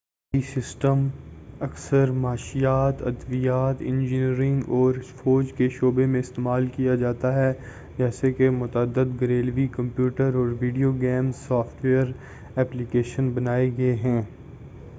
[0.33, 1.07] ابھی ai system
[1.59, 7.53] اکثر معاشیات ادویات انجینئرنگ اور فوجی شعبے میں استعمال کیا جاتا ہے
[7.97, 12.11] جیسے کہ متعدد گھریلو کمپیوٹر اور video game software
[12.55, 14.21] application بنائے گئے ہیں